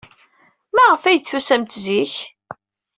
Maɣef 0.75 1.03
ay 1.05 1.17
d-tusamt 1.19 1.77
zik? 1.85 2.13